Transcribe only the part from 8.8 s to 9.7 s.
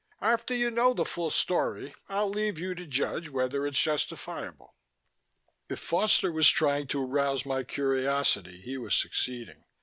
succeeding.